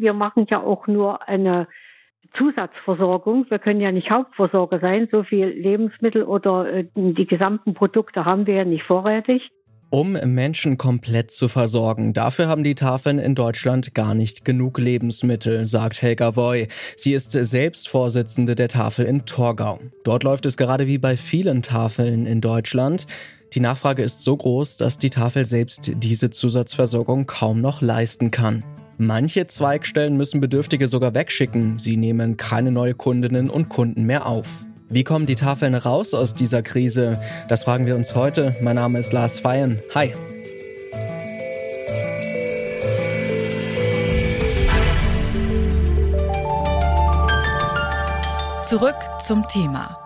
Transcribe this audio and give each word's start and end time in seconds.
Wir 0.00 0.14
machen 0.14 0.46
ja 0.48 0.62
auch 0.62 0.86
nur 0.86 1.28
eine 1.28 1.68
Zusatzversorgung. 2.36 3.46
Wir 3.50 3.58
können 3.58 3.80
ja 3.80 3.92
nicht 3.92 4.10
Hauptversorger 4.10 4.80
sein. 4.80 5.08
So 5.10 5.24
viel 5.24 5.46
Lebensmittel 5.46 6.22
oder 6.22 6.72
äh, 6.72 6.86
die 6.94 7.26
gesamten 7.26 7.74
Produkte 7.74 8.24
haben 8.24 8.46
wir 8.46 8.54
ja 8.54 8.64
nicht 8.64 8.84
vorrätig. 8.84 9.42
Um 9.92 10.12
Menschen 10.12 10.78
komplett 10.78 11.32
zu 11.32 11.48
versorgen, 11.48 12.12
dafür 12.12 12.46
haben 12.46 12.62
die 12.62 12.76
Tafeln 12.76 13.18
in 13.18 13.34
Deutschland 13.34 13.92
gar 13.92 14.14
nicht 14.14 14.44
genug 14.44 14.78
Lebensmittel, 14.78 15.66
sagt 15.66 16.00
Helga 16.00 16.36
Voy. 16.36 16.68
Sie 16.96 17.12
ist 17.12 17.32
selbst 17.32 17.88
Vorsitzende 17.88 18.54
der 18.54 18.68
Tafel 18.68 19.04
in 19.04 19.26
Torgau. 19.26 19.80
Dort 20.04 20.22
läuft 20.22 20.46
es 20.46 20.56
gerade 20.56 20.86
wie 20.86 20.98
bei 20.98 21.16
vielen 21.16 21.62
Tafeln 21.62 22.24
in 22.24 22.40
Deutschland. 22.40 23.08
Die 23.52 23.60
Nachfrage 23.60 24.04
ist 24.04 24.22
so 24.22 24.36
groß, 24.36 24.76
dass 24.76 24.98
die 24.98 25.10
Tafel 25.10 25.44
selbst 25.44 25.90
diese 25.96 26.30
Zusatzversorgung 26.30 27.26
kaum 27.26 27.60
noch 27.60 27.82
leisten 27.82 28.30
kann. 28.30 28.62
Manche 29.02 29.46
Zweigstellen 29.46 30.18
müssen 30.18 30.42
Bedürftige 30.42 30.86
sogar 30.86 31.14
wegschicken. 31.14 31.78
Sie 31.78 31.96
nehmen 31.96 32.36
keine 32.36 32.70
neue 32.70 32.92
Kundinnen 32.92 33.48
und 33.48 33.70
Kunden 33.70 34.04
mehr 34.04 34.26
auf. 34.26 34.46
Wie 34.90 35.04
kommen 35.04 35.24
die 35.24 35.36
Tafeln 35.36 35.74
raus 35.74 36.12
aus 36.12 36.34
dieser 36.34 36.60
Krise? 36.60 37.18
Das 37.48 37.64
fragen 37.64 37.86
wir 37.86 37.96
uns 37.96 38.14
heute. 38.14 38.54
Mein 38.60 38.76
Name 38.76 38.98
ist 38.98 39.14
Lars 39.14 39.40
Feyen. 39.40 39.78
Hi. 39.94 40.12
Zurück 48.64 48.96
zum 49.26 49.48
Thema. 49.48 49.99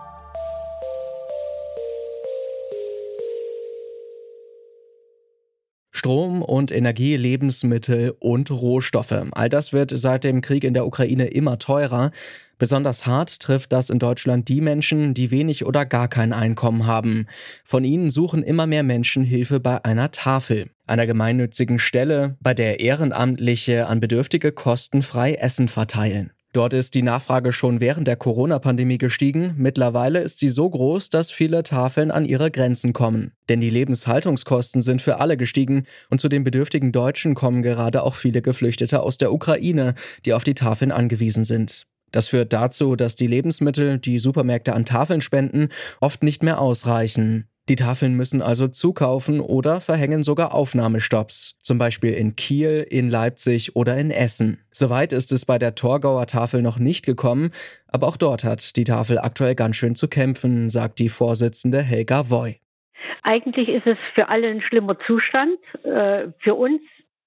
Strom 6.05 6.43
und 6.43 6.71
Energie, 6.71 7.17
Lebensmittel 7.17 8.15
und 8.19 8.51
Rohstoffe. 8.51 9.25
All 9.31 9.49
das 9.49 9.73
wird 9.73 9.89
seit 9.89 10.23
dem 10.23 10.41
Krieg 10.41 10.63
in 10.63 10.75
der 10.75 10.85
Ukraine 10.85 11.25
immer 11.25 11.57
teurer. 11.57 12.11
Besonders 12.59 13.07
hart 13.07 13.39
trifft 13.39 13.73
das 13.73 13.89
in 13.89 13.97
Deutschland 13.97 14.47
die 14.47 14.61
Menschen, 14.61 15.15
die 15.15 15.31
wenig 15.31 15.65
oder 15.65 15.83
gar 15.83 16.07
kein 16.07 16.31
Einkommen 16.31 16.85
haben. 16.85 17.25
Von 17.63 17.83
ihnen 17.83 18.11
suchen 18.11 18.43
immer 18.43 18.67
mehr 18.67 18.83
Menschen 18.83 19.23
Hilfe 19.23 19.59
bei 19.59 19.83
einer 19.83 20.11
Tafel, 20.11 20.69
einer 20.85 21.07
gemeinnützigen 21.07 21.79
Stelle, 21.79 22.37
bei 22.39 22.53
der 22.53 22.81
Ehrenamtliche 22.81 23.87
an 23.87 23.99
Bedürftige 23.99 24.51
kostenfrei 24.51 25.33
Essen 25.33 25.69
verteilen. 25.69 26.34
Dort 26.55 26.73
ist 26.73 26.93
die 26.93 27.01
Nachfrage 27.01 27.51
schon 27.51 27.81
während 27.81 28.07
der 28.07 28.15
Corona-Pandemie 28.15 28.97
gestiegen. 28.97 29.55
Mittlerweile 29.57 30.21
ist 30.21 30.39
sie 30.39 30.47
so 30.47 30.69
groß, 30.69 31.09
dass 31.09 31.29
viele 31.29 31.63
Tafeln 31.63 32.11
an 32.11 32.23
ihre 32.23 32.49
Grenzen 32.49 32.93
kommen. 32.93 33.33
Denn 33.49 33.59
die 33.59 33.69
Lebenshaltungskosten 33.69 34.81
sind 34.81 35.01
für 35.01 35.19
alle 35.19 35.35
gestiegen 35.35 35.83
und 36.09 36.21
zu 36.21 36.29
den 36.29 36.45
bedürftigen 36.45 36.93
Deutschen 36.93 37.35
kommen 37.35 37.61
gerade 37.61 38.03
auch 38.03 38.15
viele 38.15 38.41
Geflüchtete 38.41 39.01
aus 39.01 39.17
der 39.17 39.33
Ukraine, 39.33 39.95
die 40.25 40.31
auf 40.33 40.45
die 40.45 40.53
Tafeln 40.53 40.93
angewiesen 40.93 41.43
sind. 41.43 41.87
Das 42.13 42.29
führt 42.29 42.53
dazu, 42.53 42.95
dass 42.95 43.17
die 43.17 43.27
Lebensmittel, 43.27 43.99
die 43.99 44.17
Supermärkte 44.17 44.71
an 44.71 44.85
Tafeln 44.85 45.19
spenden, 45.19 45.67
oft 45.99 46.23
nicht 46.23 46.41
mehr 46.41 46.61
ausreichen. 46.61 47.49
Die 47.67 47.75
Tafeln 47.75 48.13
müssen 48.13 48.43
also 48.43 48.67
zukaufen 48.67 49.39
oder 49.39 49.81
verhängen 49.81 50.23
sogar 50.23 50.53
Aufnahmestopps, 50.53 51.57
zum 51.63 51.79
Beispiel 51.79 52.13
in 52.13 52.35
Kiel, 52.35 52.85
in 52.87 53.09
Leipzig 53.09 53.75
oder 53.75 53.97
in 53.97 54.11
Essen. 54.11 54.59
Soweit 54.69 55.11
ist 55.11 55.31
es 55.31 55.45
bei 55.45 55.57
der 55.57 55.73
Torgauer 55.73 56.27
Tafel 56.27 56.61
noch 56.61 56.77
nicht 56.77 57.07
gekommen, 57.07 57.49
aber 57.87 58.07
auch 58.07 58.17
dort 58.17 58.43
hat 58.43 58.75
die 58.75 58.83
Tafel 58.83 59.17
aktuell 59.17 59.55
ganz 59.55 59.77
schön 59.77 59.95
zu 59.95 60.07
kämpfen, 60.07 60.69
sagt 60.69 60.99
die 60.99 61.09
Vorsitzende 61.09 61.81
Helga 61.81 62.29
Voy. 62.29 62.59
Eigentlich 63.23 63.69
ist 63.69 63.87
es 63.87 63.97
für 64.13 64.29
alle 64.29 64.47
ein 64.47 64.61
schlimmer 64.61 64.99
Zustand. 65.07 65.57
Äh, 65.83 66.27
für 66.37 66.53
uns 66.53 66.79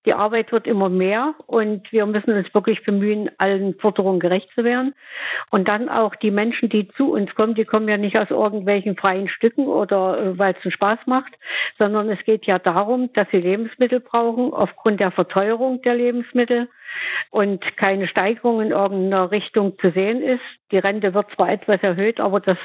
die 0.07 0.15
Arbeit 0.15 0.53
wird 0.53 0.67
immer 0.67 0.89
mehr 0.89 1.35
und 1.47 1.91
wir 1.93 2.07
müssen 2.07 2.33
uns 2.33 2.53
wirklich 2.55 2.85
bemühen, 2.85 3.31
allen 3.39 3.75
Forderungen 3.75 4.21
gerecht 4.21 4.49
zu 4.55 4.65
werden. 4.65 4.95
Und 5.51 5.69
dann 5.69 5.89
auch 5.89 6.15
die 6.15 6.31
Menschen, 6.31 6.69
die 6.69 6.89
zu 6.89 7.13
uns 7.13 7.35
kommen, 7.35 7.55
die 7.55 7.65
kommen 7.65 7.89
ja 7.89 7.97
nicht 7.97 8.19
aus 8.19 8.31
irgendwelchen 8.31 8.97
freien 8.97 9.29
Stücken 9.29 9.67
oder 9.67 10.19
äh, 10.19 10.39
weil 10.39 10.55
es 10.55 10.64
einen 10.64 10.73
Spaß 10.73 11.01
macht, 11.07 11.33
sondern 11.79 12.08
es 12.08 12.23
geht 12.25 12.47
ja 12.47 12.58
darum, 12.58 13.13
dass 13.13 13.29
sie 13.31 13.39
Lebensmittel 13.39 14.01
brauchen 14.01 14.53
aufgrund 14.53 15.01
der 15.01 15.11
Verteuerung 15.11 15.83
der 15.83 15.95
Lebensmittel 15.95 16.69
und 17.31 17.77
keine 17.77 18.09
Steigerung 18.09 18.61
in 18.61 18.71
irgendeiner 18.71 19.31
Richtung 19.31 19.79
zu 19.79 19.91
sehen 19.91 20.23
ist. 20.23 20.43
Die 20.71 20.79
Rente 20.79 21.15
wird 21.15 21.31
zwar 21.35 21.51
etwas 21.51 21.83
erhöht, 21.83 22.21
aber 22.21 22.41
das 22.41 22.59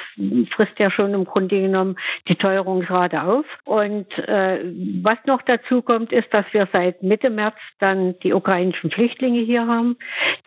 frisst 0.56 0.78
ja 0.78 0.92
schon 0.92 1.14
im 1.14 1.26
Grunde 1.26 1.62
genommen 1.62 1.98
die 2.28 2.36
Teuerungsrate 2.36 3.24
auf. 3.24 3.46
Und 3.66 4.12
äh, 4.18 4.60
was 5.02 5.18
noch 5.26 5.42
dazu 5.42 5.82
kommt, 5.82 6.12
ist, 6.12 6.34
dass 6.34 6.46
wir 6.52 6.68
seit 6.72 7.04
Mitte 7.04 7.30
März 7.30 7.56
dann 7.80 8.18
die 8.20 8.34
ukrainischen 8.34 8.92
Flüchtlinge 8.92 9.42
hier 9.42 9.68
haben, 9.68 9.98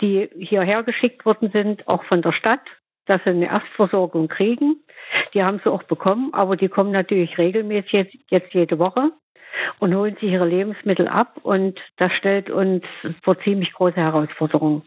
die 0.01 0.29
hierher 0.39 0.83
geschickt 0.83 1.25
worden 1.25 1.51
sind, 1.53 1.87
auch 1.89 2.05
von 2.05 2.23
der 2.23 2.33
Stadt, 2.33 2.61
dass 3.07 3.23
sie 3.25 3.31
eine 3.31 3.47
Erstversorgung 3.47 4.29
kriegen. 4.29 4.83
Die 5.35 5.43
haben 5.43 5.61
sie 5.63 5.71
auch 5.71 5.85
bekommen, 5.85 6.35
aber 6.35 6.57
die 6.57 6.69
kommen 6.69 6.91
natürlich 6.91 7.39
regelmäßig 7.39 7.93
jetzt, 7.93 8.15
jetzt 8.29 8.55
jede 8.55 8.79
Woche 8.79 9.13
und 9.79 9.95
holen 9.95 10.15
sich 10.21 10.31
ihre 10.31 10.47
Lebensmittel 10.47 11.09
ab. 11.09 11.39
Und 11.43 11.79
das 11.97 12.12
stellt 12.19 12.51
uns 12.51 12.84
vor 13.23 13.39
ziemlich 13.43 13.73
große 13.73 13.97
Herausforderungen. 13.97 14.83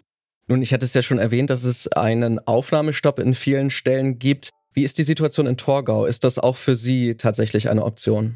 Nun, 0.47 0.61
ich 0.61 0.73
hatte 0.73 0.85
es 0.85 0.93
ja 0.93 1.01
schon 1.01 1.19
erwähnt, 1.19 1.49
dass 1.49 1.63
es 1.63 1.91
einen 1.91 2.39
Aufnahmestopp 2.39 3.19
in 3.19 3.35
vielen 3.35 3.69
Stellen 3.69 4.17
gibt. 4.17 4.49
Wie 4.73 4.83
ist 4.83 4.97
die 4.97 5.03
Situation 5.03 5.45
in 5.45 5.57
Torgau? 5.57 6.05
Ist 6.05 6.23
das 6.23 6.39
auch 6.39 6.55
für 6.55 6.75
Sie 6.75 7.15
tatsächlich 7.15 7.69
eine 7.69 7.83
Option? 7.83 8.35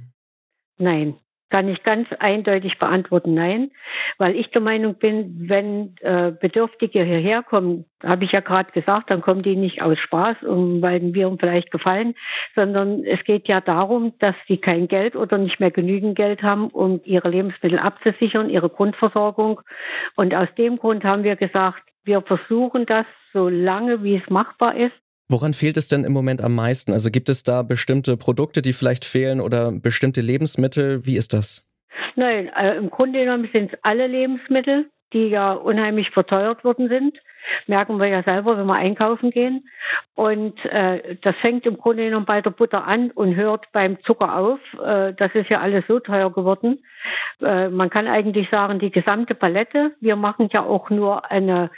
Nein, 0.78 1.16
kann 1.54 1.68
ich 1.68 1.84
ganz 1.84 2.08
eindeutig 2.18 2.80
beantworten, 2.80 3.36
nein, 3.36 3.70
weil 4.18 4.36
ich 4.36 4.50
der 4.50 4.62
Meinung 4.62 4.96
bin, 4.96 5.48
wenn 5.48 5.96
äh, 6.02 6.32
Bedürftige 6.32 7.04
hierher 7.04 7.44
kommen, 7.44 7.86
habe 8.04 8.26
ich 8.26 8.32
ja 8.32 8.40
gerade 8.40 8.72
gesagt, 8.72 9.12
dann 9.12 9.22
kommen 9.22 9.44
die 9.44 9.56
nicht 9.56 9.80
aus 9.84 10.00
Spaß, 10.00 10.42
um, 10.42 10.82
weil 10.82 11.14
wir 11.14 11.30
uns 11.30 11.40
vielleicht 11.40 11.70
gefallen, 11.70 12.16
sondern 12.56 13.04
es 13.04 13.24
geht 13.24 13.48
ja 13.48 13.62
darum, 13.62 14.14
dass 14.18 14.34
sie 14.48 14.58
kein 14.58 14.88
Geld 14.88 15.16
oder 15.16 15.38
nicht 15.38 15.60
mehr 15.60 15.70
genügend 15.70 16.18
Geld 16.18 16.42
haben, 16.42 16.70
um 16.70 17.02
ihre 17.04 17.30
Lebensmittel 17.30 17.78
abzusichern, 17.78 18.50
ihre 18.50 18.70
Grundversorgung. 18.70 19.62
Und 20.16 20.34
aus 20.34 20.50
dem 20.58 20.78
Grund 20.78 21.04
haben 21.04 21.24
wir 21.24 21.36
gesagt, 21.36 21.84
wir 22.04 22.24
versuchen 22.24 22.88
das 22.88 23.06
so 23.32 23.48
lange, 23.48 24.04
wie 24.04 24.16
es 24.16 24.28
machbar 24.32 24.76
ist, 24.76 25.03
Woran 25.30 25.54
fehlt 25.54 25.78
es 25.78 25.88
denn 25.88 26.04
im 26.04 26.12
Moment 26.12 26.42
am 26.42 26.54
meisten? 26.54 26.92
Also 26.92 27.10
gibt 27.10 27.30
es 27.30 27.44
da 27.44 27.64
bestimmte 27.64 28.18
Produkte, 28.18 28.62
die 28.62 28.74
vielleicht 28.74 29.06
fehlen 29.06 29.40
oder 29.42 29.72
bestimmte 29.72 30.22
Lebensmittel? 30.22 31.06
Wie 31.06 31.18
ist 31.18 31.34
das? 31.34 31.68
Nein, 32.16 32.50
äh, 32.56 32.76
im 32.76 32.90
Grunde 32.90 33.20
genommen 33.20 33.50
sind 33.52 33.74
es 33.74 33.80
alle 33.82 34.08
Lebensmittel, 34.08 34.90
die 35.14 35.28
ja 35.28 35.54
unheimlich 35.54 36.10
verteuert 36.12 36.64
worden 36.64 36.90
sind. 36.90 37.18
Merken 37.68 38.00
wir 38.00 38.08
ja 38.08 38.24
selber, 38.24 38.58
wenn 38.58 38.68
wir 38.68 38.76
einkaufen 38.76 39.32
gehen. 39.32 39.68
Und 40.16 40.64
äh, 40.66 41.18
das 41.22 41.36
fängt 41.42 41.66
im 41.66 41.78
Grunde 41.78 42.06
genommen 42.06 42.26
bei 42.26 42.42
der 42.42 42.52
Butter 42.52 42.86
an 42.88 43.12
und 43.12 43.36
hört 43.36 43.72
beim 43.72 44.02
Zucker 44.04 44.38
auf. 44.38 44.60
Äh, 44.84 45.14
das 45.14 45.34
ist 45.34 45.50
ja 45.50 45.60
alles 45.60 45.84
so 45.88 46.00
teuer 46.00 46.32
geworden. 46.32 46.84
Äh, 47.42 47.70
man 47.70 47.90
kann 47.90 48.08
eigentlich 48.08 48.50
sagen, 48.50 48.80
die 48.80 48.92
gesamte 48.92 49.36
Palette. 49.36 49.92
Wir 50.00 50.16
machen 50.16 50.50
ja 50.54 50.64
auch 50.64 50.90
nur 50.90 51.30
eine 51.32 51.70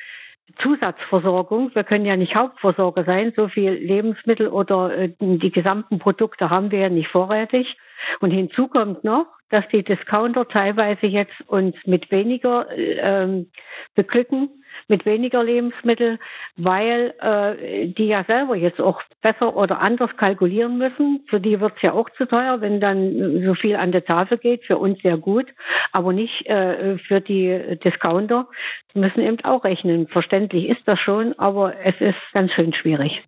Zusatzversorgung. 0.62 1.74
Wir 1.74 1.84
können 1.84 2.06
ja 2.06 2.16
nicht 2.16 2.36
Hauptversorger 2.36 3.04
sein. 3.04 3.34
So 3.36 3.48
viel 3.48 3.72
Lebensmittel 3.72 4.48
oder 4.48 4.96
äh, 4.96 5.14
die 5.20 5.52
gesamten 5.52 6.00
Produkte 6.00 6.50
haben 6.50 6.72
wir 6.72 6.80
ja 6.80 6.90
nicht 6.90 7.10
vorrätig. 7.10 7.78
Und 8.20 8.32
hinzu 8.32 8.68
kommt 8.68 9.04
noch, 9.04 9.26
dass 9.50 9.68
die 9.70 9.84
Discounter 9.84 10.48
teilweise 10.48 11.06
jetzt 11.06 11.40
uns 11.48 11.76
mit 11.86 12.12
weniger 12.12 12.68
ähm, 12.78 13.52
beglücken, 13.96 14.50
mit 14.88 15.06
weniger 15.06 15.44
Lebensmittel, 15.44 16.20
weil 16.58 17.14
äh, 17.20 17.88
die 17.88 18.08
ja 18.08 18.24
selber 18.28 18.56
jetzt 18.56 18.80
auch 18.82 19.02
besser 19.22 19.56
oder 19.56 19.82
anders 19.82 20.16
kalkulieren 20.18 20.78
müssen. 20.78 21.24
Für 21.28 21.40
die 21.40 21.60
wird 21.60 21.74
es 21.78 21.82
ja 21.82 21.94
auch 21.94 22.10
zu 22.12 22.26
teuer, 22.26 22.62
wenn 22.62 22.80
dann 22.80 23.44
so 23.46 23.54
viel 23.54 23.76
an 23.76 23.92
der 23.92 24.06
Tafel 24.06 24.38
geht. 24.38 24.66
Für 24.66 24.78
uns 24.78 25.02
sehr 25.02 25.18
gut, 25.18 25.48
aber 25.92 26.14
nicht 26.14 26.46
äh, 26.48 26.98
für 26.98 27.22
die 27.22 27.78
Discounter. 27.84 28.48
Die 28.94 29.00
müssen 29.00 29.22
eben 29.22 29.44
auch 29.44 29.64
rechnen. 29.64 30.08
Verständlich 30.08 30.70
ist 30.70 30.82
das 30.86 31.00
schon, 31.00 31.38
aber 31.40 31.74
es 31.84 31.96
ist 32.00 32.18
ganz 32.34 32.52
schön 32.54 32.74
schwierig. 32.74 33.22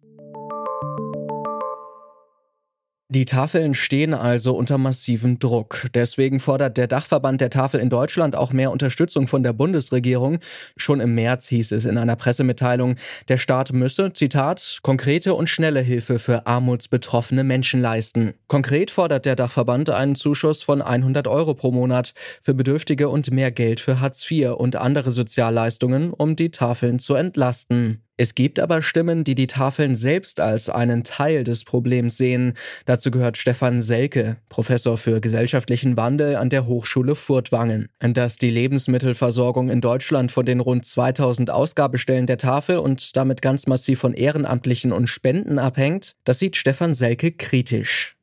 Die 3.09 3.23
Tafeln 3.23 3.73
stehen 3.73 4.13
also 4.13 4.53
unter 4.53 4.77
massivem 4.77 5.39
Druck. 5.39 5.87
Deswegen 5.93 6.41
fordert 6.41 6.75
der 6.75 6.87
Dachverband 6.87 7.39
der 7.39 7.49
Tafel 7.49 7.79
in 7.79 7.89
Deutschland 7.89 8.35
auch 8.35 8.51
mehr 8.51 8.69
Unterstützung 8.69 9.27
von 9.27 9.43
der 9.43 9.53
Bundesregierung. 9.53 10.39
Schon 10.75 10.99
im 10.99 11.15
März 11.15 11.47
hieß 11.47 11.71
es 11.71 11.85
in 11.85 11.97
einer 11.97 12.17
Pressemitteilung, 12.17 12.95
der 13.29 13.37
Staat 13.37 13.71
müsse, 13.71 14.11
Zitat, 14.11 14.79
konkrete 14.81 15.35
und 15.35 15.47
schnelle 15.47 15.79
Hilfe 15.79 16.19
für 16.19 16.47
armutsbetroffene 16.47 17.45
Menschen 17.45 17.79
leisten. 17.79 18.33
Konkret 18.49 18.91
fordert 18.91 19.25
der 19.25 19.37
Dachverband 19.37 19.89
einen 19.89 20.15
Zuschuss 20.15 20.61
von 20.61 20.81
100 20.81 21.29
Euro 21.29 21.53
pro 21.53 21.71
Monat 21.71 22.13
für 22.43 22.53
Bedürftige 22.53 23.07
und 23.07 23.31
mehr 23.31 23.51
Geld 23.51 23.79
für 23.79 24.01
Hartz 24.01 24.29
IV 24.29 24.49
und 24.57 24.75
andere 24.75 25.11
Sozialleistungen, 25.11 26.11
um 26.11 26.35
die 26.35 26.51
Tafeln 26.51 26.99
zu 26.99 27.15
entlasten. 27.15 28.03
Es 28.17 28.33
gibt 28.33 28.59
aber 28.59 28.81
Stimmen, 28.81 29.23
die 29.23 29.35
die 29.35 29.45
Tafeln 29.45 29.95
selbst 29.95 30.39
als 30.39 30.69
einen 30.69 31.03
Teil 31.03 31.43
des 31.43 31.63
Problems 31.63 32.17
sehen. 32.17 32.53
Dazu 32.85 33.11
gehört 33.11 33.37
Stefan 33.37 33.81
Selke, 33.83 34.37
Professor 34.49 34.97
für 34.97 35.21
gesellschaftlichen 35.21 35.97
Wandel 35.97 36.35
an 36.35 36.49
der 36.49 36.65
Hochschule 36.65 37.13
Furtwangen. 37.13 37.89
Dass 37.99 38.37
die 38.37 38.49
Lebensmittelversorgung 38.49 39.69
in 39.69 39.81
Deutschland 39.81 40.31
von 40.31 40.47
den 40.47 40.59
rund 40.59 40.85
2000 40.85 41.51
Ausgabestellen 41.51 42.25
der 42.25 42.39
Tafel 42.39 42.77
und 42.77 43.15
damit 43.15 43.43
ganz 43.43 43.67
massiv 43.67 43.99
von 43.99 44.15
Ehrenamtlichen 44.15 44.91
und 44.91 45.07
Spenden 45.07 45.59
abhängt, 45.59 46.15
das 46.23 46.39
sieht 46.39 46.57
Stefan 46.57 46.95
Selke 46.95 47.31
kritisch. 47.31 48.16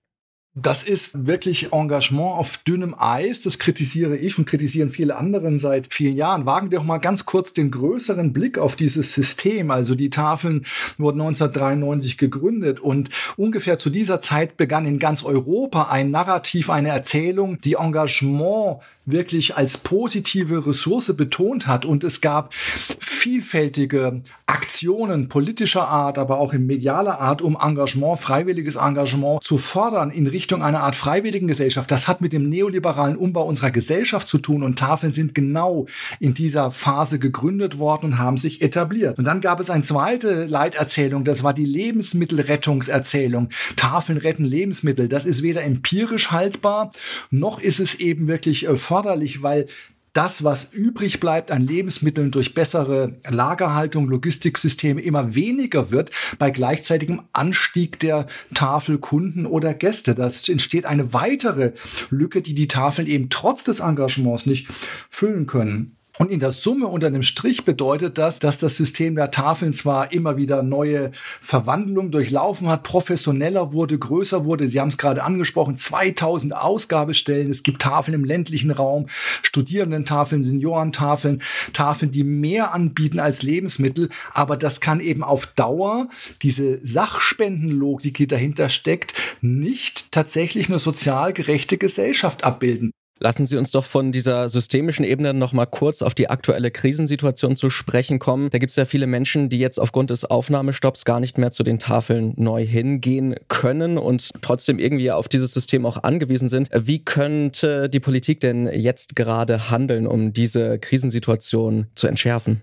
Das 0.57 0.85
ist 0.85 1.27
wirklich 1.27 1.73
Engagement 1.73 2.39
auf 2.39 2.59
dünnem 2.59 2.95
Eis. 2.97 3.43
Das 3.43 3.59
kritisiere 3.59 4.17
ich 4.17 4.39
und 4.39 4.45
kritisieren 4.45 4.89
viele 4.89 5.17
anderen 5.17 5.59
seit 5.59 5.93
vielen 5.93 6.15
Jahren. 6.17 6.47
Wagen 6.47 6.71
wir 6.71 6.79
doch 6.79 6.85
mal 6.85 6.99
ganz 6.99 7.27
kurz 7.27 7.53
den 7.53 7.73
größeren 7.73 8.33
Blick 8.33 8.57
auf 8.57 8.77
dieses 8.77 9.15
System. 9.15 9.73
Also 9.73 9.97
die 9.97 10.11
Tafeln 10.11 10.65
wurden 10.97 11.21
1993 11.23 12.19
gegründet 12.19 12.79
und 12.79 13.11
ungefähr 13.37 13.81
zu 13.81 13.91
dieser 13.91 14.21
Zeit 14.21 14.57
begann 14.57 14.87
in 14.87 15.01
ganz 15.01 15.25
Europa 15.25 15.89
ein 15.91 16.13
Narrativ, 16.13 16.71
eine 16.71 16.91
Erzählung, 16.91 17.59
die 17.59 17.75
Engagement 17.75 18.79
wirklich 19.07 19.57
als 19.57 19.79
positive 19.79 20.67
Ressource 20.67 21.15
betont 21.17 21.67
hat. 21.67 21.85
Und 21.85 22.05
es 22.05 22.21
gab 22.21 22.53
vielfältige 22.99 24.23
Aktionen 24.47 25.29
politischer 25.29 25.89
Art, 25.89 26.19
aber 26.19 26.39
auch 26.39 26.53
in 26.53 26.67
medialer 26.67 27.21
Art, 27.21 27.43
um 27.43 27.57
Engagement, 27.61 28.19
freiwilliges 28.19 28.77
Engagement 28.77 29.43
zu 29.43 29.59
fordern 29.59 30.11
in 30.11 30.27
Richtung 30.27 30.63
einer 30.63 30.81
Art 30.81 30.97
freiwilligen 30.97 31.49
Gesellschaft. 31.49 31.91
Das 31.91 32.09
hat 32.09 32.21
mit 32.21 32.33
dem 32.33 32.49
neoliberalen 32.49 33.17
Umbau 33.17 33.45
unserer 33.45 33.71
Gesellschaft 33.71 34.29
zu 34.29 34.39
tun 34.39 34.63
und 34.63 34.79
Tafeln 34.79 35.13
sind 35.13 35.35
genau 35.35 35.87
in 36.21 36.35
dieser 36.35 36.71
Phase 36.71 37.19
gegründet 37.19 37.79
worden 37.79 38.07
und 38.07 38.19
haben 38.19 38.39
sich 38.39 38.63
etabliert. 38.63 39.19
Und 39.19 39.25
dann 39.25 39.41
gab 39.41 39.61
es 39.61 39.71
eine 39.71 39.83
zweite 39.83 40.45
Leiterzählung, 40.45 41.25
das 41.25 41.43
war 41.43 41.55
die 41.55 41.65
Lebensmittelrettungserzählung. 41.65 43.49
Tafeln 43.77 44.19
retten 44.19 44.45
Lebensmittel. 44.45 45.09
Das 45.09 45.27
ist 45.27 45.43
weder 45.43 45.63
empirisch 45.63 46.31
haltbar, 46.31 46.93
noch 47.31 47.61
ist 47.61 47.81
es 47.81 47.95
eben 47.97 48.29
wirklich 48.29 48.67
äh, 48.67 48.77
förderlich, 48.95 49.43
weil 49.43 49.67
das, 50.13 50.45
was 50.45 50.73
übrig 50.73 51.19
bleibt 51.19 51.51
an 51.51 51.63
Lebensmitteln 51.63 52.31
durch 52.31 52.55
bessere 52.55 53.17
Lagerhaltung, 53.29 54.07
Logistiksysteme 54.07 55.01
immer 55.01 55.35
weniger 55.35 55.91
wird 55.91 56.13
bei 56.39 56.53
gleichzeitigem 56.53 57.23
Anstieg 57.33 57.99
der 57.99 58.29
Tafelkunden 58.55 59.47
oder 59.47 59.75
Gäste. 59.75 60.15
Das 60.15 60.49
entsteht 60.49 60.87
eine 60.87 61.13
weitere 61.13 61.73
Lücke, 62.11 62.43
die 62.43 62.55
die 62.55 62.69
Tafeln 62.69 63.09
eben 63.09 63.29
trotz 63.29 63.65
des 63.65 63.81
Engagements 63.81 64.47
nicht 64.47 64.69
füllen 65.11 65.47
können. 65.47 65.97
Und 66.17 66.31
in 66.31 66.39
der 66.39 66.53
Summe 66.53 66.87
unter 66.87 67.11
dem 67.11 67.23
Strich 67.23 67.65
bedeutet 67.65 68.19
das, 68.19 68.39
dass 68.39 68.59
das 68.59 68.77
System 68.77 69.17
der 69.17 69.33
Tafeln 69.33 69.73
zwar 69.73 70.13
immer 70.13 70.37
wieder 70.37 70.63
neue 70.63 71.11
Verwandlungen 71.41 72.13
durchlaufen 72.13 72.69
hat, 72.69 72.85
professioneller 72.85 73.73
wurde, 73.73 73.99
größer 73.99 74.45
wurde. 74.45 74.69
Sie 74.69 74.81
haben 74.81 74.91
es 74.91 74.99
gerade 74.99 75.25
angesprochen, 75.25 75.77
2000 75.77 76.55
Ausgabestellen. 76.55 77.51
Es 77.51 77.65
gibt 77.65 77.83
Tafeln 77.83 78.15
im 78.15 78.25
ländlichen 78.25 78.71
Raum, 78.71 79.07
Studierendentafeln, 79.43 80.45
Seniorentafeln, 80.45 81.43
Tafeln, 81.73 82.13
die 82.13 82.23
mehr 82.23 82.73
anbieten 82.73 83.19
als 83.19 83.43
Lebensmittel. 83.43 84.09
Aber 84.33 84.57
das 84.57 84.81
kann 84.81 85.01
eben 85.01 85.25
auf 85.25 85.47
Dauer 85.47 86.09
diese 86.43 86.79
Sachspendenlogik, 86.87 88.17
die 88.17 88.29
dahinter 88.29 88.69
steckt, 88.69 89.15
nicht 89.41 90.13
tatsächlich 90.13 90.69
eine 90.69 90.79
sozial 90.79 91.33
gerechte 91.33 91.77
Gesellschaft 91.77 92.45
abbilden. 92.45 92.93
Lassen 93.21 93.47
Sie 93.47 93.57
uns 93.57 93.71
doch 93.71 93.85
von 93.85 94.11
dieser 94.11 94.49
systemischen 94.49 95.05
Ebene 95.05 95.33
noch 95.35 95.53
mal 95.53 95.67
kurz 95.67 96.03
auf 96.03 96.15
die 96.15 96.29
aktuelle 96.29 96.73
Krisensituation 96.73 97.55
zu 97.55 97.71
sprechen 97.71 98.19
kommen. 98.19 98.51
Da 98.51 98.59
gibt 98.59 98.71
es 98.71 98.77
ja 98.77 98.85
viele 98.87 99.07
Menschen, 99.07 99.49
die 99.49 99.61
jetzt 99.61 99.79
aufgrund 99.79 100.11
des 100.11 100.25
Aufnahmestopps 100.25 101.05
gar 101.05 101.21
nicht 101.21 101.39
mehr 101.39 101.53
zu 101.53 101.63
den 101.63 101.79
Tafeln 101.79 102.35
neu 102.37 102.67
hingehen 102.67 103.37
können 103.49 103.99
und 103.99 104.31
trotzdem 104.43 104.81
irgendwie 104.81 105.13
auf 105.13 105.29
dieses 105.29 105.53
System 105.53 105.87
auch 105.87 106.03
angewiesen 106.03 106.49
sind. 106.49 106.71
Wie 106.75 107.05
könnte 107.05 107.89
die 107.89 108.01
Politik 108.01 108.41
denn 108.41 108.67
jetzt 108.67 109.15
gerade 109.15 109.71
handeln, 109.71 110.09
um 110.09 110.33
diese 110.33 110.81
Krisensituation 110.81 111.87
zu 111.95 112.09
entschärfen? 112.09 112.63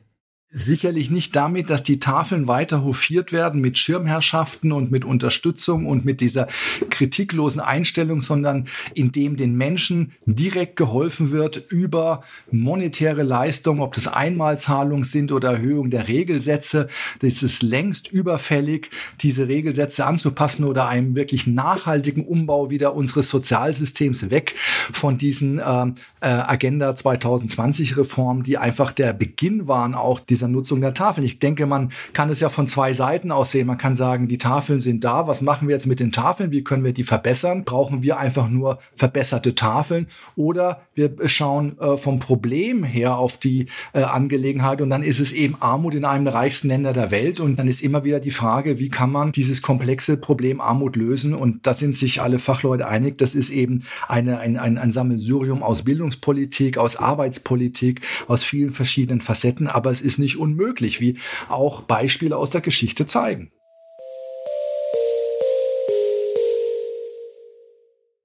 Sicherlich 0.54 1.10
nicht 1.10 1.34
damit, 1.38 1.70
dass 1.70 1.82
die 1.82 2.00
Tafeln 2.00 2.46
weiter 2.46 2.84
hofiert 2.84 3.32
werden 3.32 3.62
mit 3.62 3.78
Schirmherrschaften 3.78 4.74
und 4.74 4.92
mit 4.92 5.06
Unterstützung 5.06 5.86
und 5.86 6.04
mit 6.04 6.20
dieser 6.20 6.48
kritiklosen 6.90 7.62
Einstellung, 7.62 8.20
sondern 8.20 8.68
indem 8.94 9.38
den 9.38 9.56
Menschen 9.56 10.12
direkt 10.26 10.76
geholfen 10.76 11.32
wird 11.32 11.72
über 11.72 12.24
monetäre 12.52 13.24
Leistungen, 13.24 13.80
ob 13.80 13.94
das 13.94 14.08
Einmalzahlungen 14.10 15.06
sind 15.06 15.32
oder 15.32 15.52
Erhöhung 15.54 15.90
der 15.90 16.10
Regelsätze. 16.10 16.90
Das 17.20 17.44
ist 17.44 17.64
längst 17.64 18.12
überfällig, 18.12 18.90
diese 19.22 19.48
Regelsätze 19.48 20.06
anzupassen 20.06 20.66
oder 20.66 20.90
einem 20.90 21.16
wirklich 21.16 21.48
nachhaltigen 21.48 22.26
Umbau 22.26 22.70
wieder 22.70 22.94
unseres 22.94 23.30
Sozialsystems 23.30 24.32
weg 24.32 24.56
von 24.92 25.18
diesen 25.18 25.60
äh, 25.60 25.86
äh 26.20 26.28
Agenda 26.28 26.94
2020 26.94 27.96
Reformen, 27.96 28.44
die 28.44 28.58
einfach 28.58 28.92
der 28.92 29.14
Beginn 29.14 29.70
waren, 29.70 29.96
auch 29.96 30.20
dieser 30.20 30.41
dieser 30.42 30.48
Nutzung 30.48 30.82
der 30.82 30.96
Tafeln. 30.96 31.26
Ich 31.26 31.38
denke, 31.38 31.68
man 31.68 31.92
kann 32.14 32.30
es 32.30 32.40
ja 32.40 32.50
von 32.50 32.66
zwei 32.66 32.94
Seiten 32.94 33.32
aus 33.32 33.52
sehen. 33.52 33.68
Man 33.68 33.78
kann 33.78 33.94
sagen, 33.94 34.28
die 34.28 34.40
Tafeln 34.40 34.80
sind 34.80 35.04
da. 35.04 35.28
Was 35.28 35.42
machen 35.42 35.68
wir 35.68 35.76
jetzt 35.76 35.86
mit 35.86 36.00
den 36.00 36.12
Tafeln? 36.12 36.52
Wie 36.52 36.64
können 36.64 36.84
wir 36.84 36.94
die 36.94 37.04
verbessern? 37.04 37.64
Brauchen 37.64 38.02
wir 38.02 38.18
einfach 38.18 38.50
nur 38.50 38.80
verbesserte 38.94 39.54
Tafeln? 39.54 40.08
Oder 40.36 40.82
wir 40.96 41.12
schauen 41.26 41.78
äh, 41.80 41.96
vom 41.98 42.20
Problem 42.20 42.84
her 42.84 43.18
auf 43.18 43.38
die 43.38 43.68
äh, 43.94 44.02
Angelegenheit 44.02 44.82
und 44.82 44.90
dann 44.90 45.04
ist 45.04 45.20
es 45.20 45.32
eben 45.32 45.58
Armut 45.60 45.94
in 45.94 46.06
einem 46.06 46.26
der 46.26 46.34
reichsten 46.34 46.70
Länder 46.70 46.94
der 46.94 47.12
Welt. 47.12 47.40
Und 47.40 47.58
dann 47.58 47.68
ist 47.68 47.82
immer 47.82 48.04
wieder 48.04 48.20
die 48.20 48.32
Frage, 48.32 48.80
wie 48.80 48.90
kann 48.90 49.12
man 49.12 49.32
dieses 49.32 49.62
komplexe 49.62 50.18
Problem 50.18 50.60
Armut 50.60 50.96
lösen? 50.96 51.36
Und 51.36 51.68
da 51.68 51.76
sind 51.76 51.96
sich 51.96 52.22
alle 52.22 52.40
Fachleute 52.40 52.88
einig. 52.88 53.20
Das 53.20 53.36
ist 53.36 53.52
eben 53.52 53.84
eine, 54.08 54.40
ein, 54.40 54.58
ein, 54.58 54.80
ein 54.80 54.92
Sammelsurium 54.92 55.62
aus 55.62 55.84
Bildungspolitik, 55.84 56.80
aus 56.80 56.96
Arbeitspolitik, 56.96 58.02
aus 58.28 58.44
vielen 58.44 58.72
verschiedenen 58.72 59.22
Facetten. 59.22 59.68
Aber 59.68 59.92
es 59.92 60.02
ist 60.02 60.18
nicht 60.18 60.31
nicht 60.32 60.40
unmöglich, 60.40 61.00
wie 61.02 61.18
auch 61.50 61.82
Beispiele 61.84 62.38
aus 62.38 62.52
der 62.52 62.62
Geschichte 62.62 63.06
zeigen. 63.06 63.52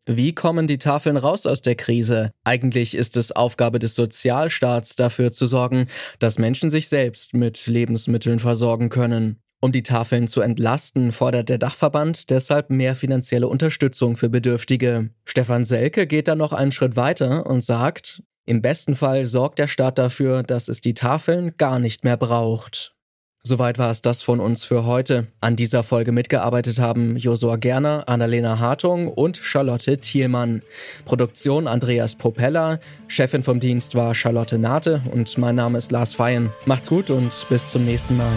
Wie 0.09 0.37
kommen 0.37 0.69
die 0.69 0.79
Tafeln 0.79 1.17
raus 1.17 1.47
aus 1.47 1.63
der 1.63 1.75
Krise? 1.75 2.31
Eigentlich 2.45 2.95
ist 2.95 3.17
es 3.17 3.33
Aufgabe 3.33 3.81
des 3.81 3.97
Sozialstaats 3.97 4.95
dafür 4.95 5.33
zu 5.33 5.47
sorgen, 5.47 5.89
dass 6.21 6.39
Menschen 6.39 6.71
sich 6.71 6.89
selbst 6.89 7.35
mit 7.35 7.67
Lebensmitteln 7.67 8.39
versorgen 8.39 8.89
können. 8.89 9.41
Um 9.61 9.73
die 9.73 9.83
Tafeln 9.83 10.29
zu 10.29 10.43
entlasten, 10.43 11.11
fordert 11.11 11.49
der 11.49 11.59
Dachverband 11.59 12.31
deshalb 12.31 12.71
mehr 12.71 12.95
finanzielle 12.95 13.49
Unterstützung 13.49 14.17
für 14.17 14.29
Bedürftige. 14.29 15.11
Stefan 15.25 15.65
Selke 15.65 16.07
geht 16.07 16.29
dann 16.29 16.39
noch 16.39 16.53
einen 16.53 16.71
Schritt 16.71 16.95
weiter 16.95 17.47
und 17.47 17.65
sagt, 17.65 18.23
im 18.47 18.63
besten 18.63 18.95
Fall 18.95 19.27
sorgt 19.27 19.59
der 19.59 19.67
Staat 19.67 19.99
dafür, 19.99 20.45
dass 20.45 20.69
es 20.69 20.81
die 20.81 20.95
Tafeln 20.95 21.57
gar 21.59 21.79
nicht 21.81 22.05
mehr 22.05 22.17
braucht. 22.17 22.95
Soweit 23.43 23.79
war 23.79 23.91
es 23.93 24.03
das 24.03 24.23
von 24.23 24.41
uns 24.41 24.65
für 24.65 24.87
heute. 24.87 25.29
An 25.41 25.55
dieser 25.55 25.85
Folge 25.85 26.11
mitgearbeitet 26.11 26.81
haben 26.81 27.17
Josua 27.17 27.57
Gerner, 27.57 28.05
Annalena 28.09 28.59
Hartung 28.59 29.09
und 29.09 29.37
Charlotte 29.37 29.99
Thielmann. 29.99 30.63
Produktion 31.05 31.69
Andreas 31.69 32.17
Popella, 32.17 32.81
Chefin 33.07 33.45
vom 33.45 33.61
Dienst 33.61 33.95
war 33.95 34.17
Charlotte 34.17 34.59
Nate 34.59 35.03
und 35.13 35.39
mein 35.39 35.55
Name 35.55 35.79
ist 35.79 35.93
Lars 35.93 36.15
Feyen. 36.15 36.51
Macht's 36.65 36.89
gut 36.89 37.11
und 37.11 37.47
bis 37.49 37.69
zum 37.69 37.85
nächsten 37.85 38.17
Mal. 38.17 38.37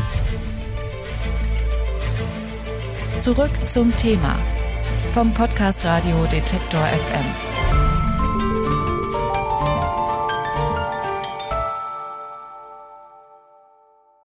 Zurück 3.19 3.51
zum 3.67 3.95
Thema 3.97 4.37
vom 5.13 5.33
Podcast 5.33 5.83
Radio 5.85 6.25
Detektor 6.31 6.81
FM. 6.81 7.58